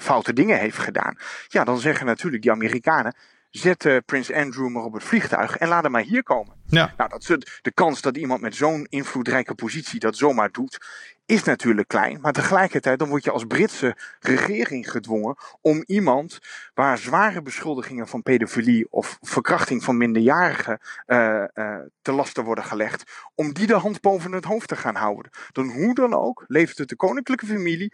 foute 0.00 0.32
dingen 0.32 0.58
heeft 0.58 0.78
gedaan. 0.78 1.16
Ja, 1.48 1.64
dan 1.64 1.78
zeggen 1.78 2.06
natuurlijk 2.06 2.42
die 2.42 2.52
Amerikanen. 2.52 3.14
Zet 3.50 4.02
Prins 4.06 4.32
Andrew 4.32 4.68
maar 4.68 4.84
op 4.84 4.92
het 4.92 5.04
vliegtuig 5.04 5.56
en 5.56 5.68
laat 5.68 5.82
hem 5.82 5.92
maar 5.92 6.02
hier 6.02 6.22
komen. 6.22 6.54
Ja. 6.66 6.94
Nou, 6.96 7.10
dat 7.10 7.26
de 7.62 7.72
kans 7.74 8.00
dat 8.00 8.16
iemand 8.16 8.40
met 8.40 8.54
zo'n 8.54 8.86
invloedrijke 8.88 9.54
positie 9.54 10.00
dat 10.00 10.16
zomaar 10.16 10.50
doet, 10.50 10.78
is 11.30 11.42
natuurlijk 11.42 11.88
klein. 11.88 12.20
Maar 12.20 12.32
tegelijkertijd 12.32 12.98
dan 12.98 13.08
word 13.08 13.24
je 13.24 13.30
als 13.30 13.44
Britse 13.44 13.96
regering 14.20 14.90
gedwongen 14.90 15.36
om 15.60 15.82
iemand 15.86 16.38
waar 16.74 16.98
zware 16.98 17.42
beschuldigingen 17.42 18.08
van 18.08 18.22
pedofilie 18.22 18.86
of 18.90 19.18
verkrachting 19.20 19.84
van 19.84 19.96
minderjarigen 19.96 20.78
uh, 21.06 21.44
uh, 21.54 21.76
te 22.02 22.12
lasten 22.12 22.44
worden 22.44 22.64
gelegd, 22.64 23.30
om 23.34 23.52
die 23.52 23.66
de 23.66 23.74
hand 23.74 24.00
boven 24.00 24.32
het 24.32 24.44
hoofd 24.44 24.68
te 24.68 24.76
gaan 24.76 24.94
houden. 24.94 25.30
Dan 25.52 25.70
hoe 25.70 25.94
dan 25.94 26.14
ook 26.14 26.44
levert 26.46 26.78
het 26.78 26.88
de 26.88 26.96
koninklijke 26.96 27.46
familie 27.46 27.92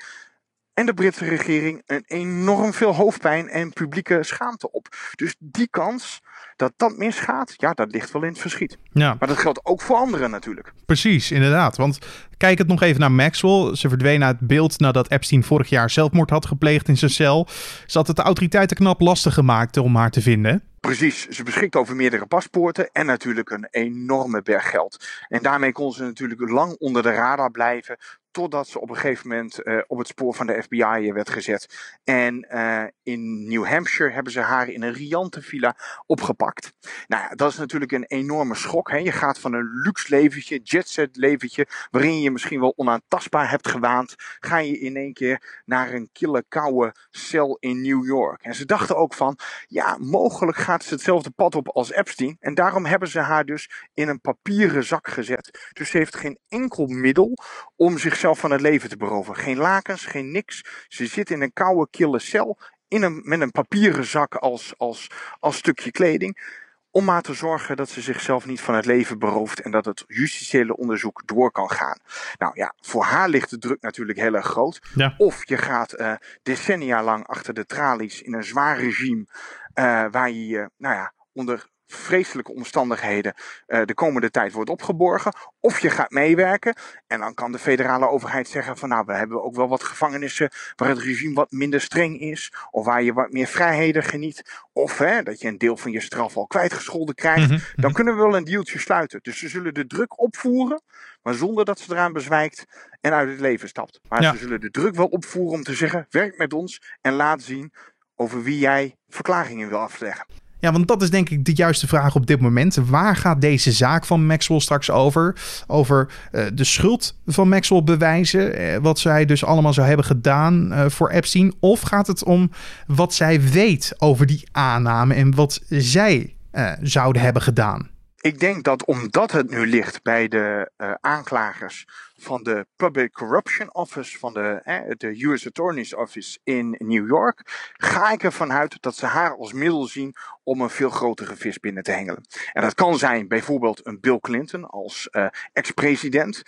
en 0.77 0.87
de 0.87 0.95
Britse 0.95 1.25
regering 1.25 1.83
een 1.87 2.05
enorm 2.07 2.73
veel 2.73 2.95
hoofdpijn 2.95 3.49
en 3.49 3.73
publieke 3.73 4.23
schaamte 4.23 4.71
op. 4.71 4.89
Dus 5.15 5.35
die 5.39 5.69
kans 5.69 6.21
dat 6.57 6.73
dat 6.77 6.97
misgaat, 6.97 7.55
ja, 7.57 7.73
dat 7.73 7.91
ligt 7.91 8.13
wel 8.13 8.23
in 8.23 8.29
het 8.29 8.39
verschiet. 8.39 8.79
Ja. 8.93 9.17
Maar 9.19 9.29
dat 9.29 9.39
geldt 9.39 9.61
ook 9.65 9.81
voor 9.81 9.97
anderen 9.97 10.31
natuurlijk. 10.31 10.73
Precies, 10.87 11.31
inderdaad. 11.31 11.77
Want 11.77 11.99
kijk 12.37 12.59
het 12.59 12.67
nog 12.67 12.83
even 12.83 13.01
naar 13.01 13.13
Maxwell. 13.13 13.77
Ze 13.77 13.89
verdween 13.89 14.25
uit 14.25 14.41
beeld 14.41 14.79
nadat 14.79 15.11
Epstein 15.11 15.45
vorig 15.45 15.69
jaar 15.69 15.91
zelfmoord 15.91 16.31
had 16.31 16.47
gepleegd 16.47 16.89
in 16.89 16.97
zijn 16.97 17.11
cel. 17.11 17.47
Ze 17.87 17.99
had 17.99 18.07
het 18.07 18.17
de 18.17 18.23
autoriteiten 18.23 18.77
knap 18.77 19.01
lastig 19.01 19.35
gemaakt 19.35 19.77
om 19.77 19.97
haar 19.97 20.11
te 20.11 20.23
vinden. 20.23 20.63
Precies, 20.81 21.29
ze 21.29 21.43
beschikt 21.43 21.77
over 21.77 21.97
meerdere 21.97 22.27
paspoorten 22.27 22.89
en 22.93 23.07
natuurlijk 23.07 23.51
een 23.51 23.69
enorme 23.71 24.43
berg 24.43 24.71
geld. 24.71 25.05
En 25.29 25.43
daarmee 25.43 25.73
kon 25.73 25.93
ze 25.93 26.03
natuurlijk 26.03 26.51
lang 26.51 26.77
onder 26.79 27.03
de 27.03 27.11
radar 27.11 27.51
blijven, 27.51 27.97
totdat 28.37 28.69
ze 28.69 28.81
op 28.81 28.89
een 28.91 28.97
gegeven 28.97 29.29
moment 29.29 29.61
uh, 29.63 29.83
op 29.87 29.99
het 29.99 30.07
spoor 30.07 30.35
van 30.35 30.47
de 30.47 30.63
FBI 30.63 31.13
werd 31.13 31.31
gezet. 31.31 31.95
En 32.05 32.47
uh, 32.51 32.85
in 33.03 33.49
New 33.49 33.67
Hampshire 33.67 34.13
hebben 34.13 34.33
ze 34.33 34.41
haar 34.41 34.69
in 34.69 34.83
een 34.83 34.93
riante 34.93 35.43
villa 35.43 35.77
opgepakt. 36.07 36.73
Nou 37.07 37.23
ja, 37.23 37.35
dat 37.35 37.51
is 37.51 37.59
natuurlijk 37.59 37.93
een 37.93 38.05
enorme 38.05 38.55
schok. 38.55 38.91
Hè? 38.91 38.97
Je 38.97 39.13
gaat 39.13 39.39
van 39.39 39.53
een 39.53 39.81
luxe 39.85 40.15
leventje, 40.15 40.61
jetset 40.63 41.17
leventje, 41.17 41.67
waarin 41.91 42.21
je 42.21 42.31
misschien 42.31 42.61
wel 42.61 42.73
onaantastbaar 42.77 43.51
hebt 43.51 43.69
gewaand, 43.69 44.15
ga 44.39 44.59
je 44.59 44.79
in 44.79 44.97
één 44.97 45.13
keer 45.13 45.63
naar 45.65 45.93
een 45.93 46.09
kille 46.13 46.45
koude 46.49 46.95
cel 47.11 47.57
in 47.61 47.83
New 47.83 48.05
York. 48.05 48.43
En 48.43 48.55
ze 48.55 48.65
dachten 48.65 48.97
ook 48.97 49.15
van, 49.15 49.39
ja, 49.67 49.97
mogelijk 50.01 50.57
gaat 50.57 50.85
ze 50.85 50.95
hetzelfde 50.95 51.31
pad 51.31 51.55
op 51.55 51.69
als 51.69 51.93
Epstein. 51.93 52.37
En 52.41 52.55
daarom 52.55 52.85
hebben 52.85 53.09
ze 53.09 53.21
haar 53.21 53.45
dus 53.45 53.71
in 53.95 54.09
een 54.09 54.21
papieren 54.21 54.85
zak 54.85 55.09
gezet. 55.09 55.71
Dus 55.73 55.91
ze 55.91 55.99
heeft 55.99 56.17
geen 56.17 56.39
enkel 56.49 56.87
middel 56.87 57.39
om 57.77 57.99
zichzelf 57.99 58.25
van 58.35 58.51
het 58.51 58.61
leven 58.61 58.89
te 58.89 58.97
beroven. 58.97 59.37
Geen 59.37 59.57
lakens, 59.57 60.05
geen 60.07 60.31
niks. 60.31 60.65
Ze 60.89 61.07
zit 61.07 61.31
in 61.31 61.43
een 61.43 61.53
koude, 61.53 61.89
kille 61.91 62.19
cel 62.19 62.59
in 62.89 63.03
een, 63.03 63.21
met 63.25 63.41
een 63.41 63.51
papieren 63.51 64.05
zak 64.05 64.35
als, 64.35 64.75
als, 64.77 65.11
als 65.39 65.57
stukje 65.57 65.91
kleding. 65.91 66.65
Om 66.91 67.05
maar 67.05 67.23
te 67.23 67.35
zorgen 67.35 67.77
dat 67.77 67.89
ze 67.89 68.01
zichzelf 68.01 68.47
niet 68.47 68.61
van 68.61 68.75
het 68.75 68.87
leven 68.87 69.19
berooft 69.19 69.61
en 69.61 69.71
dat 69.71 69.85
het 69.85 70.05
justitiële 70.07 70.77
onderzoek 70.77 71.23
door 71.25 71.51
kan 71.51 71.71
gaan. 71.71 71.99
Nou 72.39 72.53
ja, 72.55 72.75
voor 72.81 73.03
haar 73.03 73.29
ligt 73.29 73.51
de 73.51 73.59
druk 73.59 73.81
natuurlijk 73.81 74.19
heel 74.19 74.35
erg 74.35 74.47
groot. 74.47 74.81
Ja. 74.95 75.15
Of 75.17 75.49
je 75.49 75.57
gaat 75.57 76.01
uh, 76.01 76.15
decennia 76.43 77.03
lang 77.03 77.27
achter 77.27 77.55
de 77.55 77.67
tralies 77.67 78.23
in 78.23 78.35
een 78.35 78.45
zwaar 78.45 78.79
regime. 78.79 79.27
Uh, 79.75 80.07
waar 80.11 80.31
je 80.31 80.47
je, 80.47 80.71
nou 80.77 80.95
ja, 80.95 81.13
onder 81.33 81.67
vreselijke 81.87 82.53
omstandigheden 82.53 83.35
uh, 83.67 83.85
de 83.85 83.95
komende 83.95 84.31
tijd 84.31 84.53
wordt 84.53 84.71
opgeborgen. 84.71 85.35
Of 85.61 85.81
je 85.81 85.91
gaat 85.91 86.11
meewerken 86.11 86.77
en 87.07 87.21
dan 87.21 87.35
kan 87.35 87.53
de 87.53 87.59
federale 87.59 88.09
overheid 88.09 88.49
zeggen 88.49 88.77
van 88.77 88.89
nou 88.89 89.05
we 89.07 89.15
hebben 89.15 89.45
ook 89.45 89.55
wel 89.55 89.69
wat 89.69 89.83
gevangenissen 89.83 90.51
waar 90.77 90.89
het 90.89 90.99
regime 90.99 91.35
wat 91.35 91.51
minder 91.51 91.81
streng 91.81 92.21
is. 92.21 92.53
Of 92.71 92.85
waar 92.85 93.03
je 93.03 93.13
wat 93.13 93.33
meer 93.33 93.47
vrijheden 93.47 94.03
geniet. 94.03 94.43
Of 94.73 94.99
hè, 94.99 95.23
dat 95.23 95.41
je 95.41 95.49
een 95.49 95.59
deel 95.59 95.77
van 95.77 95.91
je 95.91 96.01
straf 96.01 96.37
al 96.37 96.47
kwijtgescholden 96.47 97.15
krijgt. 97.15 97.51
Mm 97.51 97.57
-hmm. 97.57 97.65
Dan 97.77 97.93
kunnen 97.93 98.17
we 98.17 98.23
wel 98.23 98.37
een 98.37 98.45
dealtje 98.45 98.79
sluiten. 98.79 99.19
Dus 99.23 99.39
ze 99.39 99.49
zullen 99.49 99.75
de 99.75 99.87
druk 99.87 100.21
opvoeren, 100.21 100.83
maar 101.23 101.35
zonder 101.35 101.65
dat 101.65 101.79
ze 101.79 101.93
eraan 101.93 102.13
bezwijkt 102.13 102.65
en 103.01 103.13
uit 103.13 103.29
het 103.29 103.41
leven 103.41 103.69
stapt. 103.69 104.01
Maar 104.09 104.23
ja. 104.23 104.33
ze 104.33 104.39
zullen 104.39 104.61
de 104.61 104.71
druk 104.71 104.95
wel 104.95 105.07
opvoeren 105.07 105.53
om 105.53 105.63
te 105.63 105.75
zeggen 105.75 106.07
werk 106.11 106.39
met 106.39 106.53
ons 106.53 106.83
en 107.01 107.13
laat 107.13 107.43
zien 107.43 107.73
over 108.17 108.43
wie 108.43 108.59
jij 108.59 108.97
verklaringen 109.09 109.69
wil 109.69 109.79
afleggen. 109.79 110.27
Ja, 110.67 110.73
want 110.73 110.89
dat 110.89 111.03
is 111.03 111.11
denk 111.11 111.31
ik 111.31 111.45
de 111.45 111.55
juiste 111.55 111.87
vraag 111.87 112.15
op 112.15 112.27
dit 112.27 112.41
moment. 112.41 112.75
Waar 112.75 113.17
gaat 113.17 113.41
deze 113.41 113.73
zaak 113.73 114.07
van 114.07 114.27
Maxwell 114.27 114.61
straks 114.61 114.91
over? 114.91 115.37
Over 115.67 116.09
uh, 116.33 116.45
de 116.55 116.65
schuld 116.65 117.19
van 117.27 117.49
Maxwell 117.49 117.83
bewijzen, 117.83 118.61
uh, 118.61 118.77
wat 118.77 118.99
zij 118.99 119.25
dus 119.25 119.45
allemaal 119.45 119.73
zou 119.73 119.87
hebben 119.87 120.07
gedaan 120.07 120.73
uh, 120.73 120.85
voor 120.89 121.11
Epstein? 121.11 121.55
Of 121.61 121.81
gaat 121.81 122.07
het 122.07 122.25
om 122.25 122.51
wat 122.87 123.15
zij 123.15 123.41
weet 123.41 123.95
over 123.99 124.27
die 124.27 124.49
aanname 124.53 125.15
en 125.15 125.35
wat 125.35 125.61
zij 125.69 126.35
zouden 126.83 127.23
hebben 127.23 127.43
gedaan? 127.43 127.89
Ik 128.27 128.41
denk 128.41 128.65
dat 128.65 128.85
omdat 128.85 129.33
het 129.33 129.51
nu 129.51 129.67
ligt 129.67 130.03
bij 130.03 130.29
de 130.29 130.71
aanklagers 131.01 131.87
van 132.19 132.43
de 132.43 132.67
Public 132.77 133.13
Corruption 133.13 133.75
Office 133.75 134.19
van 134.19 134.33
de, 134.33 134.61
eh, 134.65 134.81
de 134.97 135.25
US 135.25 135.47
Attorney's 135.47 135.95
Office 135.95 136.39
in 136.45 136.77
New 136.79 137.07
York, 137.09 137.73
ga 137.77 138.11
ik 138.11 138.23
ervan 138.23 138.53
uit 138.53 138.83
dat 138.83 138.97
ze 138.97 139.07
haar 139.07 139.37
als 139.37 139.53
middel 139.53 139.85
zien 139.87 140.15
om 140.43 140.61
een 140.61 140.71
veel 140.71 140.91
grotere 140.91 141.37
vis 141.37 141.61
binnen 141.61 141.83
te 141.83 141.91
hengelen. 141.91 142.25
En 142.53 142.63
dat 142.63 142.75
kan 142.75 142.99
zijn 142.99 143.29
bijvoorbeeld 143.29 143.87
een 143.87 144.01
Bill 144.01 144.19
Clinton 144.21 144.65
als 144.65 145.09
uh, 145.13 145.27
ex-president. 145.53 146.43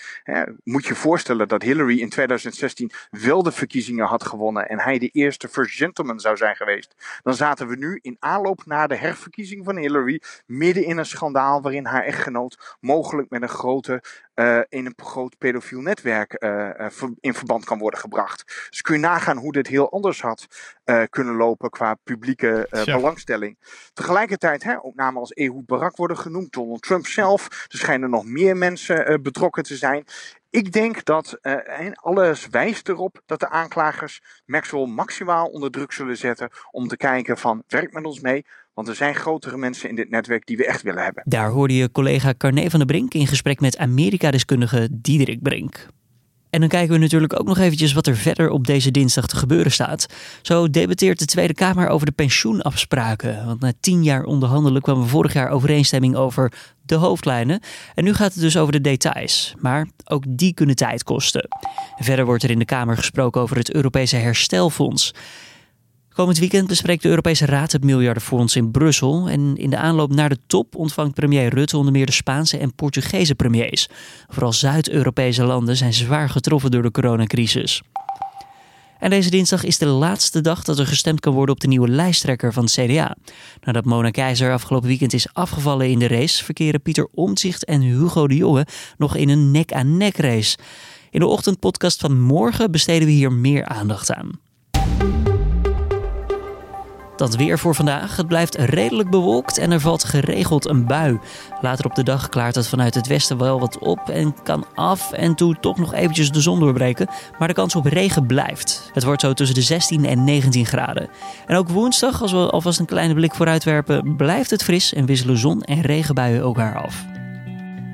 moet 0.64 0.86
je 0.86 0.94
voorstellen 0.94 1.48
dat 1.48 1.62
Hillary 1.62 2.00
in 2.00 2.08
2016 2.08 2.90
wel 3.10 3.42
de 3.42 3.52
verkiezingen 3.52 4.06
had 4.06 4.24
gewonnen 4.24 4.68
en 4.68 4.80
hij 4.80 4.98
de 4.98 5.08
eerste 5.08 5.48
first 5.48 5.76
gentleman 5.76 6.20
zou 6.20 6.36
zijn 6.36 6.56
geweest. 6.56 6.94
Dan 7.22 7.34
zaten 7.34 7.68
we 7.68 7.76
nu 7.76 7.98
in 8.02 8.16
aanloop 8.18 8.66
naar 8.66 8.88
de 8.88 8.96
herverkiezing 8.96 9.64
van 9.64 9.76
Hillary 9.76 10.22
midden 10.46 10.84
in 10.84 10.98
een 10.98 11.06
schandaal 11.06 11.60
waarin 11.68 11.86
haar 11.86 12.04
echtgenoot 12.04 12.76
mogelijk 12.80 13.30
met 13.30 13.42
een 13.42 13.48
grote 13.48 14.02
uh, 14.34 14.60
in 14.68 14.86
een 14.86 14.94
groot 14.96 15.38
pedofiel 15.38 15.80
netwerk 15.80 16.36
uh, 16.38 16.88
in 17.20 17.34
verband 17.34 17.64
kan 17.64 17.78
worden 17.78 18.00
gebracht. 18.00 18.66
Dus 18.70 18.82
kun 18.82 18.94
je 18.94 19.00
nagaan 19.00 19.36
hoe 19.36 19.52
dit 19.52 19.66
heel 19.66 19.92
anders 19.92 20.20
had 20.20 20.46
uh, 20.84 21.02
kunnen 21.10 21.34
lopen 21.34 21.70
qua 21.70 21.94
publieke 21.94 22.66
belangstelling. 22.84 23.58
Tegelijkertijd, 23.92 24.62
hè, 24.62 24.84
ook 24.84 24.94
namen 24.94 25.20
als 25.20 25.32
Ehud 25.32 25.66
Barak 25.66 25.96
worden 25.96 26.18
genoemd, 26.18 26.52
Donald 26.52 26.82
Trump 26.82 27.06
zelf. 27.06 27.66
Er 27.68 27.78
schijnen 27.78 28.10
nog 28.10 28.24
meer 28.24 28.56
mensen 28.56 29.22
betrokken 29.22 29.62
te 29.62 29.76
zijn. 29.76 30.04
Ik 30.50 30.72
denk 30.72 31.04
dat 31.04 31.38
uh, 31.42 31.90
alles 31.94 32.48
wijst 32.48 32.88
erop 32.88 33.22
dat 33.26 33.40
de 33.40 33.48
aanklagers 33.48 34.22
Maxwell 34.46 34.86
maximaal 34.86 35.46
onder 35.46 35.70
druk 35.70 35.92
zullen 35.92 36.16
zetten 36.16 36.50
om 36.70 36.88
te 36.88 36.96
kijken 36.96 37.38
van 37.38 37.62
werk 37.66 37.92
met 37.92 38.04
ons 38.04 38.20
mee, 38.20 38.46
want 38.78 38.90
er 38.90 38.96
zijn 38.96 39.14
grotere 39.14 39.56
mensen 39.56 39.88
in 39.88 39.94
dit 39.94 40.10
netwerk 40.10 40.46
die 40.46 40.56
we 40.56 40.66
echt 40.66 40.82
willen 40.82 41.02
hebben. 41.02 41.22
Daar 41.26 41.50
hoorde 41.50 41.76
je 41.76 41.92
collega 41.92 42.34
Carne 42.36 42.70
van 42.70 42.78
der 42.78 42.88
Brink 42.88 43.14
in 43.14 43.26
gesprek 43.26 43.60
met 43.60 43.78
Amerika-deskundige 43.78 44.88
Diederik 44.90 45.42
Brink. 45.42 45.86
En 46.50 46.60
dan 46.60 46.68
kijken 46.68 46.94
we 46.94 47.00
natuurlijk 47.00 47.40
ook 47.40 47.46
nog 47.46 47.58
eventjes 47.58 47.92
wat 47.92 48.06
er 48.06 48.16
verder 48.16 48.50
op 48.50 48.66
deze 48.66 48.90
dinsdag 48.90 49.26
te 49.26 49.36
gebeuren 49.36 49.72
staat. 49.72 50.06
Zo 50.42 50.70
debatteert 50.70 51.18
de 51.18 51.24
Tweede 51.24 51.54
Kamer 51.54 51.88
over 51.88 52.06
de 52.06 52.12
pensioenafspraken. 52.12 53.46
Want 53.46 53.60
na 53.60 53.72
tien 53.80 54.02
jaar 54.02 54.24
onderhandelen 54.24 54.82
kwam 54.82 55.06
vorig 55.06 55.32
jaar 55.32 55.50
overeenstemming 55.50 56.16
over 56.16 56.52
de 56.82 56.94
hoofdlijnen. 56.94 57.60
En 57.94 58.04
nu 58.04 58.14
gaat 58.14 58.32
het 58.32 58.42
dus 58.42 58.56
over 58.56 58.72
de 58.72 58.80
details. 58.80 59.54
Maar 59.60 59.88
ook 60.04 60.24
die 60.28 60.54
kunnen 60.54 60.76
tijd 60.76 61.02
kosten. 61.04 61.48
verder 61.96 62.24
wordt 62.24 62.42
er 62.42 62.50
in 62.50 62.58
de 62.58 62.64
Kamer 62.64 62.96
gesproken 62.96 63.40
over 63.40 63.56
het 63.56 63.74
Europese 63.74 64.16
herstelfonds. 64.16 65.14
Komend 66.18 66.38
weekend 66.38 66.66
bespreekt 66.66 67.02
de 67.02 67.08
Europese 67.08 67.46
Raad 67.46 67.72
het 67.72 67.84
miljardenfonds 67.84 68.56
in 68.56 68.70
Brussel. 68.70 69.28
En 69.28 69.56
in 69.56 69.70
de 69.70 69.76
aanloop 69.76 70.14
naar 70.14 70.28
de 70.28 70.38
top 70.46 70.76
ontvangt 70.76 71.14
premier 71.14 71.48
Rutte 71.48 71.76
onder 71.76 71.92
meer 71.92 72.06
de 72.06 72.12
Spaanse 72.12 72.58
en 72.58 72.74
Portugese 72.74 73.34
premiers. 73.34 73.88
Vooral 74.28 74.52
Zuid-Europese 74.52 75.44
landen 75.44 75.76
zijn 75.76 75.92
zwaar 75.92 76.30
getroffen 76.30 76.70
door 76.70 76.82
de 76.82 76.90
coronacrisis. 76.90 77.82
En 78.98 79.10
deze 79.10 79.30
dinsdag 79.30 79.64
is 79.64 79.78
de 79.78 79.86
laatste 79.86 80.40
dag 80.40 80.64
dat 80.64 80.78
er 80.78 80.86
gestemd 80.86 81.20
kan 81.20 81.32
worden 81.32 81.54
op 81.54 81.60
de 81.60 81.68
nieuwe 81.68 81.88
lijsttrekker 81.88 82.52
van 82.52 82.64
het 82.64 82.72
CDA. 82.72 83.16
Nadat 83.60 83.84
Mona 83.84 84.10
Keizer 84.10 84.52
afgelopen 84.52 84.88
weekend 84.88 85.12
is 85.12 85.32
afgevallen 85.32 85.90
in 85.90 85.98
de 85.98 86.08
race, 86.08 86.44
verkeren 86.44 86.82
Pieter 86.82 87.08
Omtzigt 87.14 87.64
en 87.64 87.80
Hugo 87.80 88.28
de 88.28 88.36
Jonge 88.36 88.66
nog 88.96 89.16
in 89.16 89.28
een 89.28 89.50
nek-aan-nek 89.50 90.16
race. 90.16 90.58
In 91.10 91.20
de 91.20 91.26
ochtendpodcast 91.26 92.00
van 92.00 92.20
morgen 92.20 92.70
besteden 92.70 93.06
we 93.06 93.12
hier 93.12 93.32
meer 93.32 93.64
aandacht 93.64 94.12
aan. 94.12 94.47
Dat 97.18 97.36
weer 97.36 97.58
voor 97.58 97.74
vandaag. 97.74 98.16
Het 98.16 98.26
blijft 98.26 98.54
redelijk 98.54 99.10
bewolkt 99.10 99.58
en 99.58 99.70
er 99.70 99.80
valt 99.80 100.04
geregeld 100.04 100.68
een 100.68 100.86
bui. 100.86 101.18
Later 101.60 101.84
op 101.84 101.94
de 101.94 102.02
dag 102.02 102.28
klaart 102.28 102.54
het 102.54 102.68
vanuit 102.68 102.94
het 102.94 103.06
westen 103.06 103.38
wel 103.38 103.60
wat 103.60 103.78
op 103.78 104.08
en 104.08 104.34
kan 104.42 104.64
af 104.74 105.12
en 105.12 105.34
toe 105.34 105.56
toch 105.60 105.78
nog 105.78 105.94
eventjes 105.94 106.30
de 106.30 106.40
zon 106.40 106.60
doorbreken. 106.60 107.08
Maar 107.38 107.48
de 107.48 107.54
kans 107.54 107.74
op 107.74 107.84
regen 107.84 108.26
blijft. 108.26 108.90
Het 108.94 109.04
wordt 109.04 109.20
zo 109.20 109.32
tussen 109.32 109.56
de 109.56 109.62
16 109.62 110.04
en 110.04 110.24
19 110.24 110.66
graden. 110.66 111.08
En 111.46 111.56
ook 111.56 111.68
woensdag, 111.68 112.22
als 112.22 112.32
we 112.32 112.50
alvast 112.50 112.78
een 112.78 112.86
kleine 112.86 113.14
blik 113.14 113.34
vooruit 113.34 113.64
werpen, 113.64 114.16
blijft 114.16 114.50
het 114.50 114.64
fris 114.64 114.94
en 114.94 115.06
wisselen 115.06 115.38
zon 115.38 115.62
en 115.62 115.80
regenbuien 115.80 116.40
elkaar 116.40 116.82
af. 116.82 117.17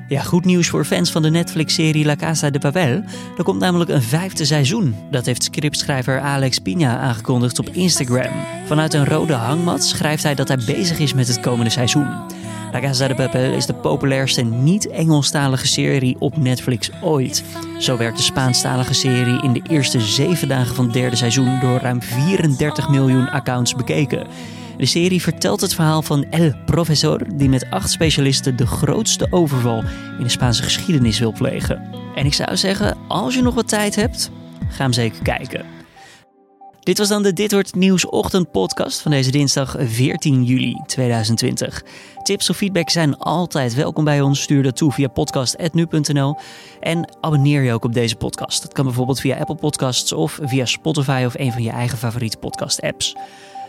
Ja, 0.07 0.21
goed 0.21 0.45
nieuws 0.45 0.67
voor 0.67 0.85
fans 0.85 1.11
van 1.11 1.21
de 1.21 1.29
Netflix-serie 1.29 2.05
La 2.05 2.15
Casa 2.15 2.49
de 2.49 2.59
Papel. 2.59 3.03
Er 3.37 3.43
komt 3.43 3.59
namelijk 3.59 3.89
een 3.89 4.01
vijfde 4.01 4.45
seizoen. 4.45 4.95
Dat 5.11 5.25
heeft 5.25 5.43
scriptschrijver 5.43 6.19
Alex 6.19 6.59
Pina 6.59 6.97
aangekondigd 6.97 7.59
op 7.59 7.69
Instagram. 7.69 8.31
Vanuit 8.65 8.93
een 8.93 9.05
rode 9.05 9.33
hangmat 9.33 9.83
schrijft 9.83 10.23
hij 10.23 10.35
dat 10.35 10.47
hij 10.47 10.57
bezig 10.65 10.99
is 10.99 11.13
met 11.13 11.27
het 11.27 11.39
komende 11.39 11.69
seizoen. 11.69 12.07
La 12.71 12.79
Casa 12.79 13.07
de 13.07 13.15
Papel 13.15 13.51
is 13.51 13.65
de 13.65 13.73
populairste 13.73 14.41
niet-Engelstalige 14.41 15.67
serie 15.67 16.15
op 16.19 16.37
Netflix 16.37 16.89
ooit. 17.01 17.43
Zo 17.79 17.97
werd 17.97 18.17
de 18.17 18.23
Spaanstalige 18.23 18.93
serie 18.93 19.41
in 19.41 19.53
de 19.53 19.61
eerste 19.69 20.01
zeven 20.01 20.47
dagen 20.47 20.75
van 20.75 20.85
het 20.85 20.93
derde 20.93 21.15
seizoen 21.15 21.59
door 21.59 21.79
ruim 21.79 22.01
34 22.01 22.89
miljoen 22.89 23.29
accounts 23.29 23.75
bekeken. 23.75 24.27
De 24.77 24.85
serie 24.85 25.21
vertelt 25.21 25.61
het 25.61 25.73
verhaal 25.73 26.01
van 26.01 26.25
El 26.29 26.53
Professor, 26.65 27.37
die 27.37 27.49
met 27.49 27.69
acht 27.69 27.91
specialisten 27.91 28.55
de 28.55 28.67
grootste 28.67 29.27
overval 29.29 29.83
in 30.17 30.23
de 30.23 30.29
Spaanse 30.29 30.63
geschiedenis 30.63 31.19
wil 31.19 31.31
plegen. 31.31 31.89
En 32.15 32.25
ik 32.25 32.33
zou 32.33 32.57
zeggen, 32.57 32.97
als 33.07 33.35
je 33.35 33.41
nog 33.41 33.53
wat 33.53 33.67
tijd 33.67 33.95
hebt, 33.95 34.31
ga 34.69 34.83
hem 34.83 34.93
zeker 34.93 35.21
kijken. 35.21 35.65
Dit 36.79 36.97
was 36.97 37.07
dan 37.07 37.23
de 37.23 37.33
Dit 37.33 37.51
Wordt 37.51 37.75
Nieuws 37.75 38.05
ochtendpodcast 38.05 39.01
van 39.01 39.11
deze 39.11 39.31
dinsdag 39.31 39.75
14 39.79 40.43
juli 40.43 40.81
2020. 40.85 41.83
Tips 42.23 42.49
of 42.49 42.57
feedback 42.57 42.89
zijn 42.89 43.17
altijd 43.17 43.73
welkom 43.73 44.03
bij 44.03 44.21
ons. 44.21 44.41
Stuur 44.41 44.63
dat 44.63 44.75
toe 44.75 44.91
via 44.91 45.07
podcast.nu.nl 45.07 46.37
en 46.79 47.15
abonneer 47.21 47.63
je 47.63 47.73
ook 47.73 47.85
op 47.85 47.93
deze 47.93 48.15
podcast. 48.15 48.61
Dat 48.61 48.73
kan 48.73 48.85
bijvoorbeeld 48.85 49.19
via 49.19 49.37
Apple 49.37 49.55
Podcasts 49.55 50.13
of 50.13 50.39
via 50.41 50.65
Spotify 50.65 51.23
of 51.25 51.37
een 51.37 51.51
van 51.51 51.63
je 51.63 51.69
eigen 51.69 51.97
favoriete 51.97 52.37
podcast 52.37 52.81
apps. 52.81 53.15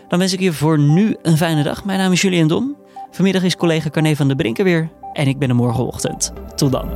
Dan 0.09 0.19
wens 0.19 0.33
ik 0.33 0.41
je 0.41 0.53
voor 0.53 0.79
nu 0.79 1.17
een 1.23 1.37
fijne 1.37 1.63
dag. 1.63 1.85
Mijn 1.85 1.99
naam 1.99 2.13
is 2.13 2.21
Julian 2.21 2.49
Dom. 2.49 2.77
Vanmiddag 3.11 3.43
is 3.43 3.57
collega 3.57 3.91
Carne 3.91 4.17
van 4.17 4.27
der 4.27 4.37
Brinken 4.37 4.65
weer. 4.65 4.91
En 5.13 5.29
ik 5.29 5.39
ben 5.39 5.49
er 5.49 5.55
morgenochtend. 5.55 6.33
Tot 6.55 6.73
dan. 6.73 6.89